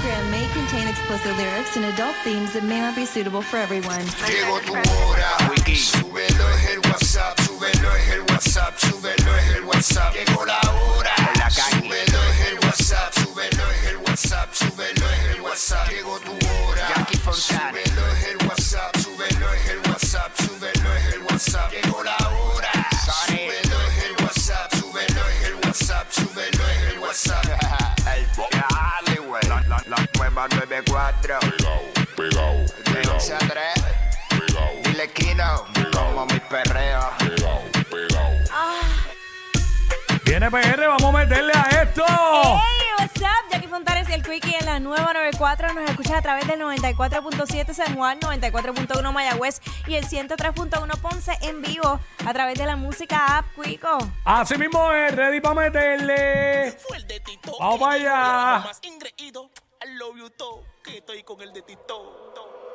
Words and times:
program 0.00 0.30
may 0.30 0.46
contain 0.52 0.86
explicit 0.88 1.36
lyrics 1.36 1.76
and 1.76 1.84
adult 1.86 2.14
themes 2.22 2.52
that 2.52 2.62
may 2.62 2.80
not 2.80 2.94
be 2.94 3.04
suitable 3.04 3.42
for 3.42 3.56
everyone. 3.56 4.04
Llegó 4.26 4.60
tu 4.60 4.72
hora. 4.72 5.38
Súbelo 5.74 6.48
es 6.50 6.70
el 6.70 6.78
WhatsApp, 6.80 7.40
súbelo 7.40 7.96
es 7.96 8.08
el 8.10 8.20
WhatsApp, 8.22 8.78
súbelo 8.78 9.36
es 9.36 9.56
el 9.56 9.64
WhatsApp. 9.64 10.14
Llegó 10.14 10.44
la 10.44 10.60
hora. 10.60 11.14
Súbelo 11.50 12.20
es 12.30 12.37
la 30.38 30.46
nueva 30.46 30.48
94. 30.48 31.38
Pegao, 31.40 31.82
pegao, 32.16 32.54
De 32.92 33.08
11 33.08 33.34
a 33.34 33.38
3. 33.38 33.50
pegao, 34.28 34.70
Dile 34.84 35.12
Kino. 35.12 35.64
Como 35.92 36.26
mi 36.26 36.38
perreo. 36.40 37.10
pegao, 37.18 37.62
pegao. 37.90 38.30
Viene 40.24 40.50
PR, 40.50 40.86
vamos 40.86 41.02
a 41.14 41.18
meterle 41.18 41.52
a 41.54 41.82
esto. 41.82 42.04
Hey, 42.06 42.86
what's 42.98 43.20
up? 43.22 43.50
Jackie 43.50 43.66
Fontanes 43.66 44.08
y 44.10 44.12
el 44.12 44.22
Quickie 44.22 44.56
en 44.60 44.66
la 44.66 44.78
nueva 44.78 45.12
94. 45.14 45.72
Nos 45.72 45.90
escuchas 45.90 46.18
a 46.18 46.22
través 46.22 46.46
del 46.46 46.60
94.7 46.60 47.72
San 47.72 47.96
Juan, 47.96 48.20
94.1 48.20 49.12
Mayagüez 49.12 49.60
y 49.86 49.94
el 49.94 50.06
103.1 50.06 51.00
Ponce 51.00 51.32
en 51.40 51.62
vivo 51.62 51.98
a 52.26 52.32
través 52.34 52.58
de 52.58 52.66
la 52.66 52.76
música 52.76 53.38
app 53.38 53.46
Quico. 53.64 53.98
Así 54.24 54.56
mismo 54.58 54.92
es, 54.92 55.16
ready 55.16 55.40
para 55.40 55.54
meterle. 55.54 56.72
Fue 56.86 56.98
el 56.98 57.06
de 57.08 57.20
Tito. 57.20 57.52
Vamos 57.58 57.80
para 57.80 57.92
allá. 57.94 58.70
Que 60.84 60.98
estoy 60.98 61.22
con 61.22 61.40
el 61.40 61.54
de 61.54 61.62
Tito. 61.62 62.32
¿Cómo? 62.34 62.68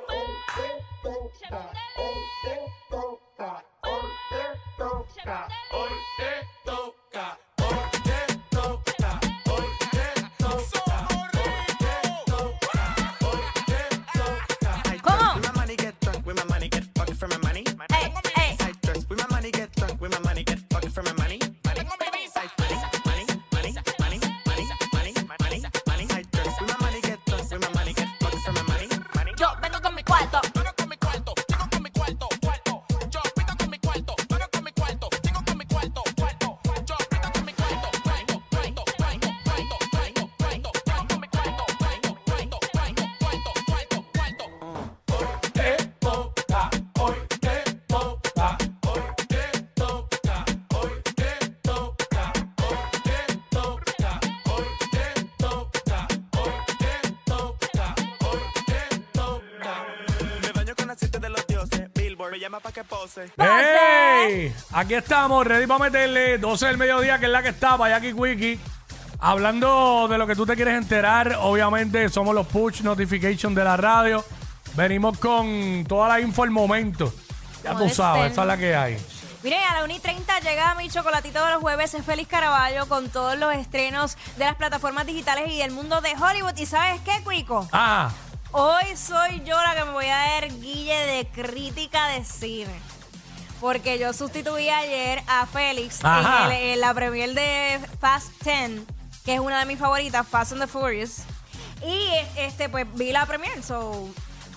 Me 62.34 62.40
llama 62.40 62.60
pa' 62.60 62.72
que 62.72 62.84
pose. 62.84 63.32
¡Ey! 63.38 64.52
Aquí 64.72 64.96
estamos, 64.96 65.46
ready 65.46 65.68
para 65.68 65.84
meterle 65.84 66.40
12 66.40 66.66
del 66.66 66.80
mediodía, 66.80 67.20
que 67.20 67.28
es 67.28 67.32
la 67.32 67.44
que 67.44 67.50
está, 67.50 67.78
para 67.78 68.00
Jackie 68.00 68.16
Quickie. 68.20 68.60
Hablando 69.20 70.08
de 70.10 70.18
lo 70.18 70.26
que 70.26 70.36
tú 70.36 70.44
te 70.44 70.56
quieres 70.56 70.76
enterar, 70.76 71.38
obviamente 71.40 72.10
somos 72.10 72.34
los 72.34 72.48
push 72.48 72.82
notification 72.82 73.54
de 73.54 73.64
la 73.64 73.78
radio. 73.78 74.26
Venimos 74.74 75.20
con 75.20 75.86
toda 75.88 76.08
la 76.08 76.22
info 76.22 76.42
al 76.42 76.50
momento. 76.50 77.14
Ya 77.64 77.74
Como 77.74 77.86
tú 77.86 77.94
sabes, 77.94 78.32
esa 78.32 78.42
es 78.42 78.48
la 78.48 78.58
que 78.58 78.76
hay. 78.76 78.98
Miren, 79.44 79.60
a 79.70 79.76
la 79.76 79.84
1 79.84 79.94
y 79.94 80.00
30 80.00 80.40
llega 80.40 80.74
mi 80.74 80.90
chocolatito 80.90 81.46
de 81.46 81.52
los 81.52 81.62
jueves, 81.62 81.94
es 81.94 82.04
Félix 82.04 82.30
Caraballo, 82.30 82.88
con 82.88 83.10
todos 83.10 83.38
los 83.38 83.54
estrenos 83.54 84.18
de 84.38 84.46
las 84.46 84.56
plataformas 84.56 85.06
digitales 85.06 85.52
y 85.52 85.60
del 85.60 85.70
mundo 85.70 86.02
de 86.02 86.16
Hollywood. 86.20 86.58
¿Y 86.58 86.66
sabes 86.66 87.00
qué, 87.02 87.22
Cuico? 87.24 87.68
Ah, 87.72 88.10
Hoy 88.56 88.96
soy 88.96 89.42
yo 89.44 89.60
la 89.62 89.76
que 89.76 89.84
me 89.86 89.92
voy 89.92 90.06
a 90.06 90.16
dar 90.18 90.48
guille 90.60 90.96
de 90.96 91.28
crítica 91.28 92.08
de 92.10 92.24
cine. 92.24 92.74
Porque 93.60 93.98
yo 93.98 94.14
sustituí 94.14 94.70
ayer 94.70 95.24
a 95.28 95.46
Félix 95.46 96.04
Ajá. 96.04 96.46
en, 96.48 96.52
el- 96.52 96.70
en 96.74 96.80
la 96.82 96.94
premier 96.94 97.34
de 97.34 97.80
Fast 98.00 98.30
10, 98.44 98.82
que 99.26 99.36
es 99.36 99.40
una 99.40 99.60
de 99.60 99.66
mis 99.66 99.80
favoritas, 99.80 100.28
Fast 100.28 100.52
and 100.52 100.62
the 100.62 100.68
Furious. 100.68 101.20
Y 101.86 102.10
este, 102.38 102.70
pues 102.70 102.86
vi 102.94 103.12
la 103.12 103.26
premier, 103.26 103.64
so 103.64 104.08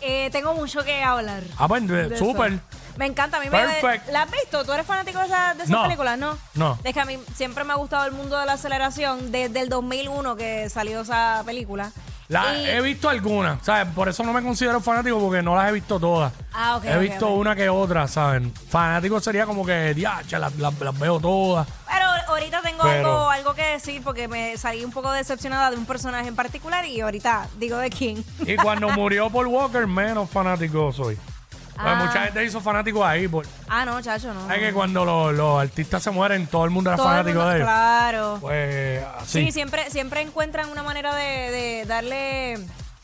eh, 0.00 0.28
tengo 0.30 0.54
mucho 0.54 0.84
que 0.84 1.02
hablar. 1.02 1.42
ah 1.56 1.66
pues, 1.68 1.86
de 1.88 2.14
eso. 2.14 2.24
súper. 2.24 2.58
Me 2.96 3.04
encanta, 3.06 3.36
a 3.36 3.40
mí 3.40 3.46
me... 3.50 3.52
Perfect. 3.58 4.08
¿La 4.08 4.22
has 4.22 4.30
visto? 4.30 4.64
¿Tú 4.64 4.72
eres 4.72 4.86
fanático 4.86 5.18
de, 5.20 5.26
esa- 5.26 5.54
de 5.54 5.58
esas 5.64 5.68
No. 5.70 5.82
películas? 5.84 6.18
No. 6.18 6.36
No. 6.54 6.78
Es 6.82 6.92
que 6.92 7.00
a 7.00 7.04
mí 7.04 7.18
siempre 7.34 7.62
me 7.64 7.72
ha 7.72 7.76
gustado 7.76 8.04
el 8.06 8.12
mundo 8.12 8.38
de 8.38 8.46
la 8.46 8.54
aceleración 8.54 9.30
desde 9.32 9.60
el 9.60 9.68
2001 9.68 10.36
que 10.36 10.68
salió 10.70 11.02
esa 11.02 11.42
película. 11.46 11.92
La, 12.28 12.56
Y- 12.56 12.66
He 12.70 12.80
visto 12.80 13.08
algunas, 13.08 13.64
¿sabes? 13.64 13.86
Por 13.94 14.08
eso 14.08 14.22
no 14.24 14.32
me 14.32 14.42
considero 14.42 14.80
fanático 14.80 15.18
porque 15.20 15.42
no 15.42 15.54
las 15.54 15.68
he 15.68 15.72
visto 15.72 16.00
todas. 16.00 16.32
Ah, 16.52 16.76
ok, 16.76 16.84
He 16.84 16.94
ok, 16.96 17.00
visto 17.00 17.28
ok. 17.30 17.38
una 17.38 17.54
que 17.54 17.68
otra, 17.68 18.08
¿saben? 18.08 18.52
Fanático 18.68 19.20
sería 19.20 19.46
como 19.46 19.64
que, 19.64 19.94
diacha, 19.94 20.38
las, 20.38 20.54
las- 20.56 20.78
las 20.80 20.98
veo 20.98 21.20
todas. 21.20 21.68
Pero 21.88 22.04
ahorita 22.28 22.60
tengo 22.62 22.82
Pero- 22.82 23.08
algo, 23.08 23.30
algo 23.30 23.54
que 23.54 23.62
decir 23.68 24.02
porque 24.02 24.26
me 24.26 24.56
salí 24.56 24.84
un 24.84 24.90
poco 24.90 25.12
decepcionada 25.12 25.70
de 25.70 25.76
un 25.76 25.86
personaje 25.86 26.26
en 26.26 26.34
particular 26.34 26.84
y 26.84 27.00
ahorita 27.00 27.46
digo 27.58 27.78
de 27.78 27.90
quién. 27.90 28.24
Y 28.44 28.56
cuando 28.56 28.88
murió 28.90 29.30
Paul 29.30 29.46
Walker, 29.46 29.86
menos 29.86 30.28
fanático 30.28 30.92
soy. 30.92 31.16
Pues 31.76 31.86
Ah. 31.88 32.04
mucha 32.06 32.22
gente 32.24 32.44
hizo 32.44 32.60
fanático 32.60 33.04
ahí. 33.04 33.28
Por, 33.28 33.46
ah, 33.68 33.84
no, 33.84 34.00
chacho, 34.00 34.32
no. 34.32 34.50
es 34.50 34.58
que 34.58 34.72
cuando 34.72 35.04
los, 35.04 35.34
los 35.34 35.60
artistas 35.60 36.02
se 36.02 36.10
mueren, 36.10 36.46
todo 36.46 36.64
el 36.64 36.70
mundo 36.70 36.90
era 36.90 36.96
Todo 36.96 37.06
el 37.08 37.12
fanático 37.12 37.34
mundo- 37.38 37.50
de 37.50 37.56
ellos. 37.56 37.66
Claro. 37.68 38.38
Pues 38.40 39.00
Sí, 39.26 39.40
así. 39.44 39.52
siempre, 39.52 39.90
siempre 39.90 40.20
encuentran 40.22 40.70
una 40.70 40.82
manera 40.82 41.14
de, 41.14 41.24
de 41.50 41.84
darle 41.86 42.54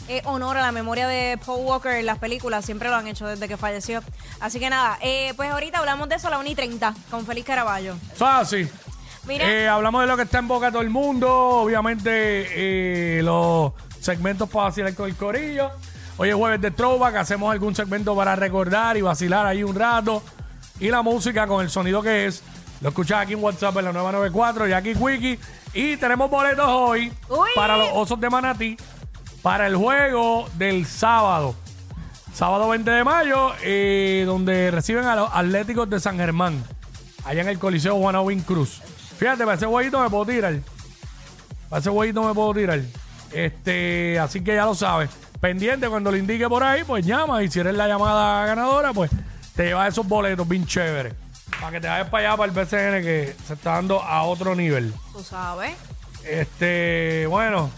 eh, 0.08 0.20
honor 0.24 0.56
a 0.56 0.62
la 0.62 0.72
memoria 0.72 1.06
de 1.06 1.38
Paul 1.44 1.60
Walker 1.66 1.92
en 1.92 2.06
las 2.06 2.18
películas. 2.18 2.64
Siempre 2.64 2.88
lo 2.88 2.96
han 2.96 3.06
hecho 3.06 3.26
desde 3.26 3.46
que 3.46 3.56
falleció. 3.56 4.02
Así 4.40 4.58
que 4.58 4.68
nada, 4.70 4.98
eh, 5.02 5.32
pues 5.36 5.50
ahorita 5.50 5.78
hablamos 5.78 6.08
de 6.08 6.16
eso 6.16 6.28
a 6.28 6.30
la 6.30 6.38
1 6.38 6.48
y 6.48 6.54
30 6.54 6.94
con 7.10 7.24
Félix 7.26 7.46
Caraballo. 7.46 7.94
Eso 8.14 8.24
es 8.26 8.32
así. 8.34 8.68
Mira. 9.26 9.46
Eh, 9.48 9.68
hablamos 9.68 10.00
de 10.00 10.08
lo 10.08 10.16
que 10.16 10.22
está 10.24 10.38
en 10.38 10.48
boca 10.48 10.66
de 10.66 10.72
todo 10.72 10.82
el 10.82 10.90
mundo. 10.90 11.30
Obviamente, 11.30 12.08
eh, 13.18 13.22
los 13.22 13.72
segmentos 14.00 14.48
para 14.50 14.64
vacilar 14.68 14.94
con 14.94 15.08
el 15.08 15.14
corillo. 15.14 15.70
Hoy 16.16 16.28
es 16.28 16.34
jueves 16.34 16.60
de 16.60 16.70
Throwback. 16.70 17.16
Hacemos 17.16 17.52
algún 17.52 17.74
segmento 17.74 18.14
para 18.14 18.36
recordar 18.36 18.96
y 18.96 19.02
vacilar 19.02 19.46
ahí 19.46 19.62
un 19.62 19.74
rato. 19.74 20.22
Y 20.80 20.88
la 20.88 21.02
música 21.02 21.46
con 21.46 21.62
el 21.62 21.70
sonido 21.70 22.02
que 22.02 22.26
es. 22.26 22.42
Lo 22.80 22.88
escuchas 22.88 23.22
aquí 23.22 23.34
en 23.34 23.42
WhatsApp 23.42 23.76
en 23.78 23.84
la 23.84 23.92
994, 23.92 24.66
Jackie 24.66 24.94
Quickie. 24.94 25.38
Y 25.72 25.96
tenemos 25.96 26.28
boletos 26.30 26.66
hoy 26.66 27.12
Uy. 27.28 27.48
para 27.54 27.76
los 27.76 27.88
Osos 27.92 28.20
de 28.20 28.28
Manatí 28.28 28.76
para 29.42 29.66
el 29.66 29.76
juego 29.76 30.48
del 30.54 30.86
sábado. 30.86 31.54
Sábado 32.32 32.68
20 32.68 32.90
de 32.90 33.04
mayo, 33.04 33.52
eh, 33.62 34.24
donde 34.26 34.70
reciben 34.70 35.04
a 35.04 35.14
los 35.14 35.30
Atléticos 35.32 35.90
de 35.90 36.00
San 36.00 36.16
Germán, 36.16 36.64
allá 37.24 37.42
en 37.42 37.48
el 37.48 37.58
Coliseo 37.58 37.96
Juan 37.98 38.16
Win 38.20 38.40
Cruz. 38.40 38.80
Fíjate, 39.18 39.44
para 39.44 39.56
ese 39.56 39.66
huevito 39.66 40.00
me 40.00 40.08
puedo 40.08 40.24
tirar. 40.26 40.54
Para 41.68 41.80
ese 41.80 41.90
huevito 41.90 42.22
me 42.22 42.32
puedo 42.32 42.54
tirar. 42.54 42.80
Este, 43.32 44.18
así 44.18 44.42
que 44.42 44.54
ya 44.54 44.64
lo 44.64 44.74
sabes. 44.74 45.10
Pendiente 45.42 45.88
cuando 45.88 46.12
lo 46.12 46.16
indique 46.16 46.48
por 46.48 46.62
ahí, 46.62 46.84
pues 46.84 47.04
llama 47.04 47.42
y 47.42 47.50
si 47.50 47.58
eres 47.58 47.74
la 47.74 47.88
llamada 47.88 48.46
ganadora, 48.46 48.92
pues 48.92 49.10
te 49.56 49.64
llevas 49.64 49.88
esos 49.88 50.06
boletos 50.06 50.46
bien 50.46 50.64
chéveres. 50.64 51.14
Para 51.60 51.72
que 51.72 51.80
te 51.80 51.88
vayas 51.88 52.08
para 52.10 52.28
allá, 52.28 52.36
para 52.36 52.52
el 52.52 52.56
BCN, 52.56 53.02
que 53.02 53.34
se 53.44 53.54
está 53.54 53.72
dando 53.72 54.00
a 54.00 54.22
otro 54.22 54.54
nivel. 54.54 54.94
Tú 55.12 55.18
sabes. 55.18 55.74
Este, 56.24 57.26
bueno, 57.28 57.70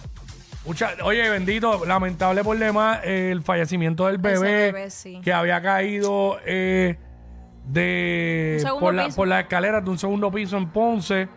mucha, 0.66 0.93
oye, 1.05 1.26
bendito, 1.31 1.87
lamentable 1.87 2.44
por 2.44 2.58
demás 2.58 3.00
eh, 3.02 3.31
el 3.32 3.43
fallecimiento 3.43 4.08
del 4.08 4.19
bebé, 4.19 4.70
bebé, 4.70 4.90
sí. 4.90 5.22
que 5.25 5.32
había 5.32 5.62
caído 5.62 6.37
eh, 6.44 6.99
de 7.64 8.62
por, 8.78 8.93
la, 8.93 9.08
por 9.08 9.26
las 9.26 9.44
escaleras 9.44 9.82
de 9.82 9.90
un 9.90 9.99
segundo 9.99 10.31
piso 10.31 10.58
en 10.58 10.69
Ponce, 10.69 11.31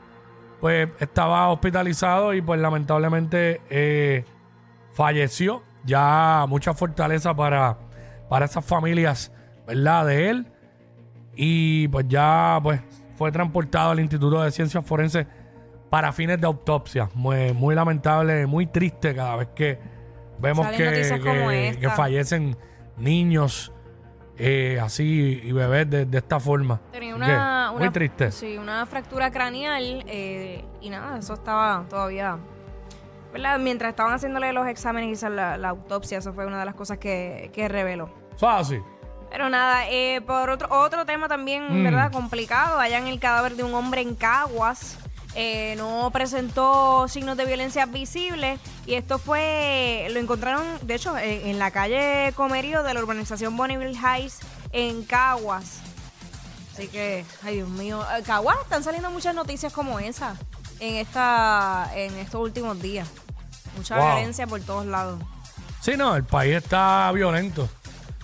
pues 0.59 0.89
estaba 0.99 1.47
hospitalizado 1.47 2.33
y 2.33 2.41
pues 2.41 2.59
lamentablemente 2.59 3.61
eh, 3.69 4.25
falleció. 4.91 5.63
Ya 5.87 6.45
mucha 6.47 6.73
fortaleza 6.73 7.33
para, 7.33 7.77
para 8.29 8.45
esas 8.45 8.63
familias, 8.63 9.31
¿verdad? 9.65 10.05
De 10.05 10.29
él. 10.29 10.47
Y 11.33 11.87
pues 11.87 12.05
ya 12.09 12.59
pues 12.61 12.81
fue 13.15 13.31
transportado 13.31 13.91
al 13.91 13.99
Instituto 13.99 14.43
de 14.43 14.51
Ciencias 14.51 14.85
Forenses 14.85 15.25
para 15.89 16.11
fines 16.11 16.39
de 16.41 16.45
autopsia. 16.45 17.09
Muy, 17.13 17.53
muy 17.53 17.73
lamentable, 17.73 18.45
muy 18.45 18.67
triste 18.67 19.15
cada 19.15 19.37
vez 19.37 19.47
que 19.55 19.79
vemos 20.39 20.67
que, 20.67 21.77
que- 21.79 21.89
fallecen 21.89 22.57
niños 22.97 23.71
eh, 24.37 24.79
así 24.81 25.41
y 25.43 25.51
bebés 25.51 25.89
de, 25.89 26.05
de 26.05 26.17
esta 26.17 26.39
forma. 26.39 26.81
Tenía 26.91 27.15
una, 27.15 27.71
Muy 27.77 27.89
triste. 27.91 28.31
Sí, 28.31 28.57
una 28.57 28.85
fractura 28.85 29.31
craneal 29.31 30.03
eh, 30.05 30.65
y 30.81 30.89
nada, 30.89 31.17
eso 31.17 31.33
estaba 31.33 31.85
todavía. 31.89 32.37
¿Verdad? 33.33 33.59
Mientras 33.59 33.89
estaban 33.89 34.13
haciéndole 34.13 34.51
los 34.53 34.67
exámenes 34.67 35.09
y 35.09 35.13
hacer 35.13 35.31
la, 35.31 35.57
la 35.57 35.69
autopsia, 35.69 36.17
eso 36.19 36.33
fue 36.33 36.45
una 36.45 36.59
de 36.59 36.65
las 36.65 36.75
cosas 36.75 36.97
que, 36.97 37.51
que 37.53 37.67
reveló. 37.67 38.09
Eso 38.35 38.49
es 38.49 38.55
así. 38.67 38.79
Pero 39.29 39.49
nada, 39.49 39.89
eh, 39.89 40.21
por 40.25 40.49
otro, 40.49 40.67
otro 40.71 41.05
tema 41.05 41.27
también, 41.27 41.81
Mm. 41.81 41.83
¿verdad? 41.83 42.11
Complicado, 42.11 42.79
allá 42.79 42.97
en 42.97 43.07
el 43.07 43.19
cadáver 43.19 43.55
de 43.55 43.63
un 43.63 43.73
hombre 43.75 44.01
en 44.01 44.15
Caguas. 44.15 44.97
eh, 45.39 45.75
no 45.77 46.09
presentó 46.11 47.07
signos 47.07 47.37
de 47.37 47.45
violencia 47.45 47.85
visibles 47.85 48.59
y 48.87 48.95
esto 48.95 49.19
fue, 49.19 50.07
lo 50.11 50.19
encontraron, 50.19 50.63
de 50.81 50.95
hecho, 50.95 51.15
en, 51.15 51.49
en 51.49 51.59
la 51.59 51.69
calle 51.69 52.31
Comerío 52.35 52.81
de 52.81 52.93
la 52.95 53.01
urbanización 53.01 53.55
Bonneville 53.55 53.95
Heights 53.99 54.39
en 54.71 55.03
Caguas. 55.03 55.79
Así 56.73 56.87
que, 56.87 57.23
ay 57.43 57.55
Dios 57.57 57.69
mío, 57.69 58.01
eh, 58.17 58.23
Caguas 58.23 58.57
están 58.63 58.83
saliendo 58.83 59.11
muchas 59.11 59.35
noticias 59.35 59.71
como 59.73 59.99
esa 59.99 60.35
en 60.79 60.95
esta, 60.95 61.89
en 61.95 62.13
estos 62.17 62.41
últimos 62.41 62.81
días. 62.81 63.07
Mucha 63.75 63.95
Wow. 63.97 64.05
violencia 64.15 64.47
por 64.47 64.61
todos 64.61 64.85
lados. 64.85 65.21
Sí, 65.81 65.93
no, 65.97 66.15
el 66.15 66.23
país 66.23 66.55
está 66.55 67.11
violento. 67.13 67.69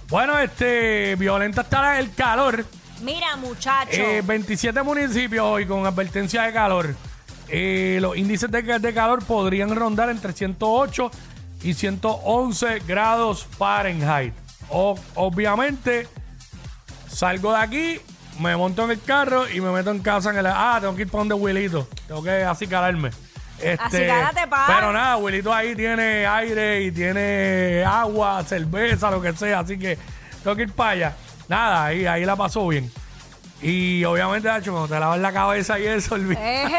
Bueno, 0.09 0.37
este, 0.39 1.15
violenta 1.15 1.61
está 1.61 1.99
el 1.99 2.13
calor. 2.13 2.65
Mira, 3.01 3.35
muchachos. 3.35 3.95
Eh, 3.95 4.21
27 4.23 4.81
municipios 4.83 5.43
hoy 5.45 5.65
con 5.65 5.85
advertencia 5.85 6.43
de 6.43 6.53
calor. 6.53 6.95
Eh, 7.49 7.99
los 8.01 8.15
índices 8.17 8.49
de, 8.49 8.61
de 8.61 8.93
calor 8.93 9.23
podrían 9.25 9.75
rondar 9.75 10.09
entre 10.09 10.33
108 10.33 11.11
y 11.63 11.73
111 11.73 12.79
grados 12.87 13.45
Fahrenheit. 13.45 14.33
O- 14.69 14.97
obviamente, 15.15 16.07
salgo 17.09 17.51
de 17.51 17.57
aquí, 17.59 17.99
me 18.39 18.55
monto 18.55 18.83
en 18.85 18.91
el 18.91 19.01
carro 19.01 19.49
y 19.49 19.61
me 19.61 19.71
meto 19.71 19.91
en 19.91 19.99
casa 19.99 20.29
en 20.29 20.37
el... 20.37 20.47
Ah, 20.47 20.77
tengo 20.79 20.95
que 20.95 21.03
ir 21.03 21.07
para 21.07 21.19
donde 21.19 21.35
Wilito. 21.35 21.87
Tengo 22.07 22.23
que 22.23 22.43
acicalarme. 22.43 23.09
Este, 23.59 23.79
Acicálate, 23.79 24.47
pa. 24.47 24.65
Pero 24.67 24.91
nada, 24.91 25.17
Wilito 25.17 25.53
ahí 25.53 25.75
tiene 25.75 26.25
aire 26.25 26.81
y 26.83 26.91
tiene 26.91 27.83
agua, 27.85 28.43
cerveza, 28.43 29.11
lo 29.11 29.21
que 29.21 29.33
sea. 29.33 29.59
Así 29.59 29.77
que 29.77 29.97
tengo 30.43 30.55
que 30.55 30.63
ir 30.63 30.71
para 30.71 30.89
allá. 30.91 31.15
Nada, 31.47 31.85
ahí, 31.85 32.05
ahí 32.05 32.25
la 32.25 32.35
pasó 32.35 32.67
bien. 32.67 32.91
Y 33.63 34.03
obviamente, 34.05 34.49
Hacho, 34.49 34.71
cuando 34.71 34.93
te 34.93 34.99
lavas 34.99 35.19
la 35.19 35.31
cabeza 35.31 35.79
y 35.79 35.87
eso, 35.87 36.15
olvida. 36.15 36.39
¡Ejé! 36.39 36.77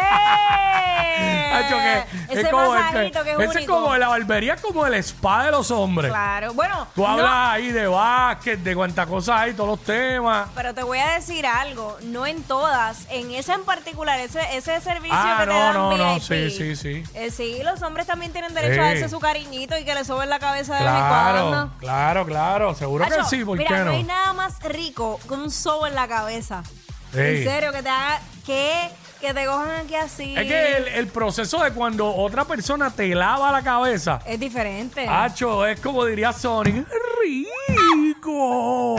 Hacho, 1.54 1.76
que 1.76 2.32
Ese 2.32 2.40
es 2.42 2.48
como 2.48 2.70
masajito 2.74 3.20
este- 3.20 3.22
que 3.22 3.30
es 3.32 3.38
ese 3.38 3.44
es 3.50 3.56
único. 3.56 3.74
como 3.74 3.96
la 3.96 4.08
barbería, 4.08 4.54
es 4.54 4.60
como 4.60 4.86
el 4.86 4.94
spa 4.94 5.44
de 5.44 5.50
los 5.52 5.70
hombres. 5.70 6.10
Claro, 6.10 6.52
bueno. 6.54 6.86
Tú 6.94 7.02
no, 7.02 7.08
hablas 7.08 7.30
ahí 7.32 7.70
de 7.72 7.86
básquet, 7.86 8.58
de 8.60 8.74
cuántas 8.74 9.06
cosas 9.06 9.40
hay, 9.40 9.54
todos 9.54 9.70
los 9.70 9.80
temas. 9.84 10.48
pero 10.54 10.74
te 10.74 10.82
voy 10.82 10.98
a 10.98 11.10
decir 11.12 11.46
algo, 11.46 11.96
no 12.02 12.26
en 12.26 12.42
todas, 12.42 13.06
en 13.10 13.30
esa 13.32 13.54
en 13.54 13.64
particular, 13.64 14.18
ese, 14.18 14.40
ese 14.56 14.80
servicio 14.80 15.16
Ah, 15.16 15.36
que 15.40 15.46
te 15.46 15.52
no, 15.52 15.58
dan 15.60 15.74
no, 15.74 15.96
no, 15.96 16.14
VIP, 16.14 16.22
sí, 16.22 16.50
sí, 16.50 16.76
sí. 16.76 17.04
eh, 17.14 17.30
sí, 17.30 17.60
los 17.62 17.80
hombres 17.82 18.06
también 18.06 18.32
tienen 18.32 18.52
derecho 18.52 18.74
Sí. 18.74 18.80
a 18.80 18.84
darse 18.84 19.08
su 19.08 19.20
cariñito 19.20 19.78
y 19.78 19.84
que 19.84 19.94
le 19.94 20.04
soben 20.04 20.28
la 20.28 20.38
cabeza 20.40 20.74
de 20.74 20.80
vez 20.84 20.88
en 20.90 20.96
Claro, 20.98 21.48
cuando. 21.48 21.78
claro, 21.78 22.26
claro. 22.26 22.74
Seguro 22.74 23.04
que 23.06 23.24
sí, 23.24 23.44
¿por 23.44 23.56
mira, 23.56 23.68
qué 23.70 23.76
no 23.78 23.84
no? 23.86 23.90
hay 23.92 24.02
nada 24.02 24.32
más 24.32 24.60
rico 24.64 25.20
que 25.28 25.34
un 25.34 25.50
sobo 25.50 25.86
en 25.86 25.94
la 25.94 26.08
cabeza. 26.08 26.62
Ey. 27.16 27.38
En 27.38 27.44
serio, 27.44 27.72
que 27.72 27.82
te 27.82 27.88
haga, 27.88 28.20
que, 28.44 28.88
que 29.20 29.34
te 29.34 29.46
cojan 29.46 29.70
aquí 29.84 29.94
así. 29.94 30.34
Es 30.36 30.46
que 30.46 30.76
el, 30.76 30.88
el 30.88 31.06
proceso 31.08 31.62
de 31.62 31.72
cuando 31.72 32.12
otra 32.14 32.44
persona 32.44 32.90
te 32.90 33.14
lava 33.14 33.52
la 33.52 33.62
cabeza, 33.62 34.20
Es 34.26 34.38
diferente. 34.40 35.06
Hacho, 35.08 35.66
es 35.66 35.80
como 35.80 36.04
diría 36.04 36.32
Sonic, 36.32 36.86
rico. 37.22 38.96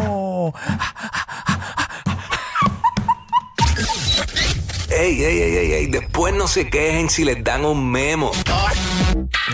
Ey, 4.90 5.24
ey, 5.24 5.42
ey, 5.42 5.56
ey, 5.58 5.74
ey, 5.74 5.88
después 5.88 6.34
no 6.34 6.48
se 6.48 6.70
quejen 6.70 7.10
si 7.10 7.26
les 7.26 7.44
dan 7.44 7.66
un 7.66 7.90
memo. 7.92 8.32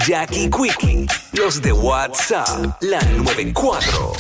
Jackie 0.06 0.50
Quickie, 0.50 1.08
los 1.34 1.62
de 1.62 1.72
WhatsApp, 1.72 2.76
la 2.82 3.02
94. 3.02 4.14